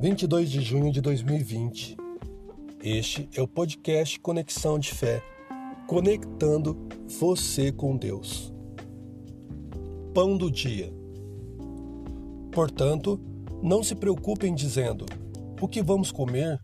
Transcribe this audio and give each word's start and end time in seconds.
22 0.00 0.48
de 0.48 0.60
junho 0.60 0.92
de 0.92 1.00
2020. 1.00 1.96
Este 2.80 3.28
é 3.34 3.42
o 3.42 3.48
podcast 3.48 4.20
Conexão 4.20 4.78
de 4.78 4.94
Fé, 4.94 5.20
conectando 5.88 6.78
você 7.18 7.72
com 7.72 7.96
Deus. 7.96 8.54
Pão 10.14 10.36
do 10.36 10.52
dia. 10.52 10.94
Portanto, 12.52 13.20
não 13.60 13.82
se 13.82 13.96
preocupem 13.96 14.54
dizendo 14.54 15.04
o 15.60 15.66
que 15.66 15.82
vamos 15.82 16.12
comer, 16.12 16.60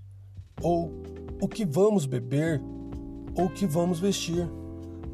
ou 0.62 0.92
o 1.40 1.48
que 1.48 1.66
vamos 1.66 2.06
beber, 2.06 2.62
ou 3.34 3.46
o 3.46 3.50
que 3.50 3.66
vamos 3.66 3.98
vestir, 3.98 4.48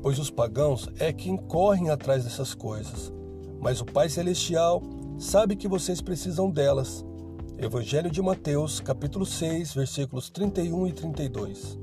pois 0.03 0.19
os 0.19 0.31
pagãos 0.31 0.91
é 0.99 1.11
quem 1.11 1.39
correm 1.39 1.89
atrás 1.89 2.25
dessas 2.25 2.53
coisas, 2.53 3.11
mas 3.59 3.81
o 3.81 3.87
Pai 3.87 4.11
Celestial 4.11 4.83
sabe 5.19 5.57
que 5.57 5.67
vocês 5.67 6.03
precisam 6.03 6.51
delas. 6.51 7.03
Evangelho 7.63 8.11
de 8.11 8.23
Mateus, 8.23 8.81
capítulo 8.81 9.27
6, 9.27 9.75
versículos 9.75 10.31
31 10.31 10.87
e 10.87 10.93
32. 10.95 11.79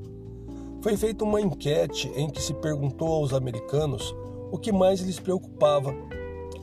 Foi 0.81 0.97
feita 0.97 1.23
uma 1.23 1.39
enquete 1.39 2.11
em 2.15 2.31
que 2.31 2.41
se 2.41 2.51
perguntou 2.55 3.09
aos 3.09 3.31
americanos 3.31 4.15
o 4.51 4.57
que 4.57 4.71
mais 4.71 5.01
lhes 5.01 5.19
preocupava. 5.19 5.93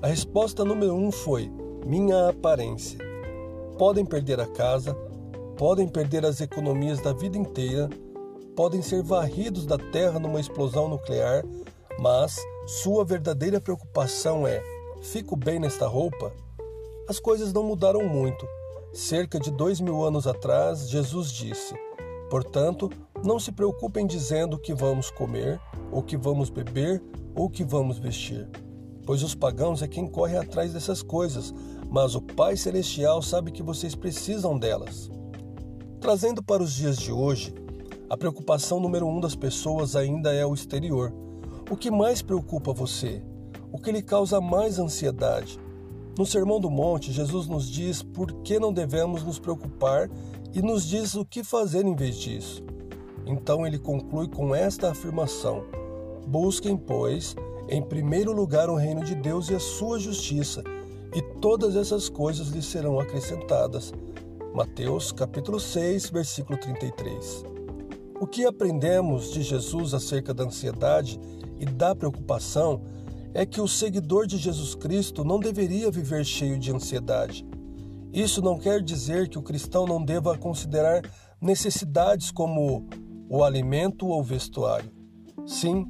A 0.02 0.08
resposta 0.08 0.64
número 0.64 0.96
um 0.96 1.12
foi: 1.12 1.48
minha 1.86 2.30
aparência. 2.30 2.98
Podem 3.78 4.04
perder 4.04 4.40
a 4.40 4.48
casa, 4.48 4.94
podem 5.56 5.86
perder 5.86 6.26
as 6.26 6.40
economias 6.40 7.00
da 7.00 7.12
vida 7.12 7.38
inteira, 7.38 7.88
podem 8.56 8.82
ser 8.82 9.00
varridos 9.04 9.64
da 9.64 9.78
terra 9.78 10.18
numa 10.18 10.40
explosão 10.40 10.88
nuclear, 10.88 11.44
mas 12.00 12.36
sua 12.66 13.04
verdadeira 13.04 13.60
preocupação 13.60 14.44
é: 14.44 14.60
fico 15.02 15.36
bem 15.36 15.60
nesta 15.60 15.86
roupa? 15.86 16.32
As 17.08 17.20
coisas 17.20 17.52
não 17.52 17.62
mudaram 17.62 18.04
muito 18.08 18.44
Cerca 18.94 19.40
de 19.40 19.50
dois 19.50 19.80
mil 19.80 20.04
anos 20.04 20.24
atrás, 20.24 20.88
Jesus 20.88 21.32
disse: 21.32 21.74
Portanto, 22.30 22.88
não 23.24 23.40
se 23.40 23.50
preocupem 23.50 24.06
dizendo 24.06 24.54
o 24.54 24.58
que 24.58 24.72
vamos 24.72 25.10
comer, 25.10 25.60
ou 25.90 26.00
que 26.00 26.16
vamos 26.16 26.48
beber, 26.48 27.02
ou 27.34 27.50
que 27.50 27.64
vamos 27.64 27.98
vestir. 27.98 28.48
Pois 29.04 29.24
os 29.24 29.34
pagãos 29.34 29.82
é 29.82 29.88
quem 29.88 30.06
corre 30.06 30.36
atrás 30.36 30.72
dessas 30.72 31.02
coisas, 31.02 31.52
mas 31.90 32.14
o 32.14 32.22
Pai 32.22 32.56
Celestial 32.56 33.20
sabe 33.20 33.50
que 33.50 33.64
vocês 33.64 33.96
precisam 33.96 34.56
delas. 34.56 35.10
Trazendo 36.00 36.40
para 36.40 36.62
os 36.62 36.72
dias 36.72 36.96
de 36.96 37.10
hoje, 37.10 37.52
a 38.08 38.16
preocupação 38.16 38.78
número 38.78 39.08
um 39.08 39.18
das 39.18 39.34
pessoas 39.34 39.96
ainda 39.96 40.32
é 40.32 40.46
o 40.46 40.54
exterior. 40.54 41.12
O 41.68 41.76
que 41.76 41.90
mais 41.90 42.22
preocupa 42.22 42.72
você? 42.72 43.24
O 43.72 43.78
que 43.78 43.90
lhe 43.90 44.02
causa 44.02 44.40
mais 44.40 44.78
ansiedade? 44.78 45.58
No 46.16 46.24
Sermão 46.24 46.60
do 46.60 46.70
Monte, 46.70 47.10
Jesus 47.10 47.48
nos 47.48 47.68
diz 47.68 48.00
por 48.00 48.32
que 48.42 48.60
não 48.60 48.72
devemos 48.72 49.24
nos 49.24 49.40
preocupar 49.40 50.08
e 50.52 50.62
nos 50.62 50.86
diz 50.86 51.16
o 51.16 51.24
que 51.24 51.42
fazer 51.42 51.84
em 51.84 51.96
vez 51.96 52.14
disso. 52.16 52.62
Então 53.26 53.66
ele 53.66 53.78
conclui 53.78 54.28
com 54.28 54.54
esta 54.54 54.92
afirmação: 54.92 55.64
Busquem, 56.24 56.76
pois, 56.76 57.34
em 57.68 57.82
primeiro 57.82 58.32
lugar 58.32 58.70
o 58.70 58.76
reino 58.76 59.02
de 59.02 59.16
Deus 59.16 59.50
e 59.50 59.56
a 59.56 59.60
sua 59.60 59.98
justiça, 59.98 60.62
e 61.12 61.20
todas 61.40 61.74
essas 61.74 62.08
coisas 62.08 62.48
lhes 62.48 62.66
serão 62.66 63.00
acrescentadas. 63.00 63.92
Mateus 64.54 65.10
capítulo 65.10 65.58
6, 65.58 66.10
versículo 66.10 66.56
33. 66.56 67.44
O 68.20 68.26
que 68.26 68.46
aprendemos 68.46 69.32
de 69.32 69.42
Jesus 69.42 69.92
acerca 69.92 70.32
da 70.32 70.44
ansiedade 70.44 71.18
e 71.58 71.64
da 71.64 71.92
preocupação 71.92 72.80
é 73.34 73.44
que 73.44 73.60
o 73.60 73.66
seguidor 73.66 74.26
de 74.26 74.38
Jesus 74.38 74.76
Cristo 74.76 75.24
não 75.24 75.40
deveria 75.40 75.90
viver 75.90 76.24
cheio 76.24 76.56
de 76.56 76.72
ansiedade. 76.72 77.44
Isso 78.12 78.40
não 78.40 78.56
quer 78.56 78.80
dizer 78.80 79.28
que 79.28 79.38
o 79.38 79.42
cristão 79.42 79.84
não 79.86 80.02
deva 80.02 80.38
considerar 80.38 81.02
necessidades 81.40 82.30
como 82.30 82.86
o 83.28 83.42
alimento 83.42 84.06
ou 84.06 84.20
o 84.20 84.22
vestuário. 84.22 84.90
Sim, 85.44 85.84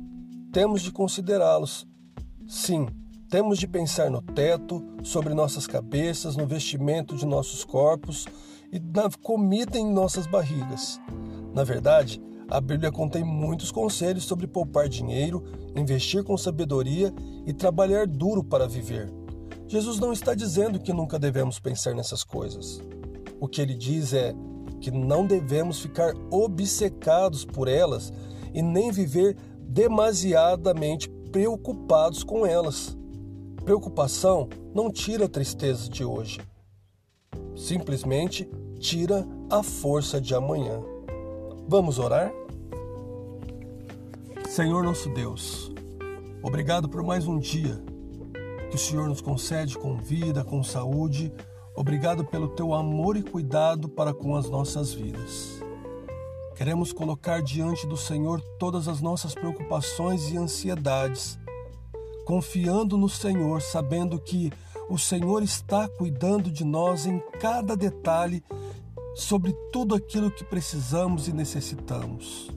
temos 0.50 0.80
de 0.80 0.90
considerá-los. 0.90 1.86
Sim, 2.48 2.88
temos 3.28 3.58
de 3.58 3.68
pensar 3.68 4.10
no 4.10 4.22
teto, 4.22 4.82
sobre 5.02 5.34
nossas 5.34 5.66
cabeças, 5.66 6.36
no 6.36 6.46
vestimento 6.46 7.14
de 7.14 7.26
nossos 7.26 7.62
corpos 7.62 8.26
e 8.72 8.80
na 8.80 9.10
comida 9.22 9.78
em 9.78 9.92
nossas 9.92 10.26
barrigas. 10.26 10.98
Na 11.52 11.62
verdade, 11.62 12.22
a 12.54 12.60
Bíblia 12.60 12.92
contém 12.92 13.24
muitos 13.24 13.72
conselhos 13.72 14.22
sobre 14.22 14.46
poupar 14.46 14.88
dinheiro, 14.88 15.42
investir 15.74 16.22
com 16.22 16.38
sabedoria 16.38 17.12
e 17.44 17.52
trabalhar 17.52 18.06
duro 18.06 18.44
para 18.44 18.68
viver. 18.68 19.12
Jesus 19.66 19.98
não 19.98 20.12
está 20.12 20.36
dizendo 20.36 20.78
que 20.78 20.92
nunca 20.92 21.18
devemos 21.18 21.58
pensar 21.58 21.96
nessas 21.96 22.22
coisas. 22.22 22.80
O 23.40 23.48
que 23.48 23.60
ele 23.60 23.74
diz 23.74 24.12
é 24.12 24.32
que 24.80 24.92
não 24.92 25.26
devemos 25.26 25.80
ficar 25.80 26.14
obcecados 26.30 27.44
por 27.44 27.66
elas 27.66 28.12
e 28.54 28.62
nem 28.62 28.92
viver 28.92 29.36
demasiadamente 29.60 31.10
preocupados 31.32 32.22
com 32.22 32.46
elas. 32.46 32.96
Preocupação 33.64 34.48
não 34.72 34.92
tira 34.92 35.24
a 35.24 35.28
tristeza 35.28 35.88
de 35.88 36.04
hoje, 36.04 36.40
simplesmente 37.56 38.48
tira 38.78 39.26
a 39.50 39.60
força 39.60 40.20
de 40.20 40.36
amanhã. 40.36 40.80
Vamos 41.66 41.98
orar? 41.98 42.32
Senhor 44.54 44.84
nosso 44.84 45.08
Deus, 45.08 45.72
obrigado 46.40 46.88
por 46.88 47.02
mais 47.02 47.26
um 47.26 47.40
dia 47.40 47.82
que 48.70 48.76
o 48.76 48.78
Senhor 48.78 49.08
nos 49.08 49.20
concede 49.20 49.76
com 49.76 49.96
vida, 49.96 50.44
com 50.44 50.62
saúde. 50.62 51.32
Obrigado 51.74 52.24
pelo 52.24 52.46
teu 52.46 52.72
amor 52.72 53.16
e 53.16 53.22
cuidado 53.24 53.88
para 53.88 54.14
com 54.14 54.36
as 54.36 54.48
nossas 54.48 54.92
vidas. 54.94 55.60
Queremos 56.54 56.92
colocar 56.92 57.42
diante 57.42 57.84
do 57.84 57.96
Senhor 57.96 58.40
todas 58.56 58.86
as 58.86 59.00
nossas 59.00 59.34
preocupações 59.34 60.30
e 60.30 60.36
ansiedades, 60.36 61.36
confiando 62.24 62.96
no 62.96 63.08
Senhor, 63.08 63.60
sabendo 63.60 64.20
que 64.20 64.52
o 64.88 64.96
Senhor 64.96 65.42
está 65.42 65.88
cuidando 65.88 66.48
de 66.48 66.62
nós 66.62 67.06
em 67.06 67.18
cada 67.40 67.76
detalhe 67.76 68.40
sobre 69.16 69.52
tudo 69.72 69.96
aquilo 69.96 70.30
que 70.30 70.44
precisamos 70.44 71.26
e 71.26 71.32
necessitamos. 71.32 72.54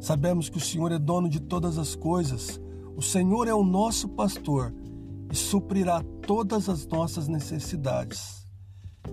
Sabemos 0.00 0.48
que 0.48 0.58
o 0.58 0.60
Senhor 0.60 0.92
é 0.92 0.98
dono 0.98 1.28
de 1.28 1.40
todas 1.40 1.78
as 1.78 1.94
coisas, 1.94 2.60
o 2.96 3.02
Senhor 3.02 3.48
é 3.48 3.54
o 3.54 3.64
nosso 3.64 4.08
pastor 4.08 4.74
e 5.30 5.36
suprirá 5.36 6.02
todas 6.26 6.68
as 6.68 6.86
nossas 6.86 7.28
necessidades. 7.28 8.46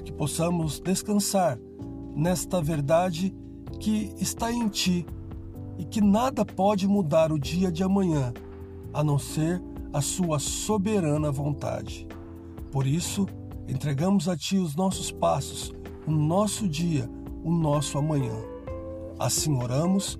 Que 0.04 0.12
possamos 0.12 0.80
descansar 0.80 1.58
nesta 2.16 2.62
verdade 2.62 3.36
que 3.80 4.14
está 4.20 4.52
em 4.52 4.68
Ti 4.68 5.06
e 5.78 5.86
que 5.86 6.02
nada 6.02 6.46
pode 6.46 6.88
mudar 6.88 7.32
o 7.32 7.40
dia 7.40 7.72
de 7.72 7.84
amanhã, 7.84 8.34
a 8.94 9.04
não 9.04 9.18
ser 9.18 9.62
a 9.92 10.02
Sua 10.02 10.40
soberana 10.40 11.32
vontade. 11.32 12.08
Por 12.72 12.86
isso, 12.86 13.28
entregamos 13.68 14.28
a 14.28 14.38
Ti 14.38 14.58
os 14.58 14.76
nossos 14.76 15.12
passos 15.12 15.74
o 16.06 16.12
nosso 16.12 16.68
dia, 16.68 17.10
o 17.44 17.52
nosso 17.52 17.98
amanhã. 17.98 18.36
Assim 19.18 19.56
oramos, 19.56 20.20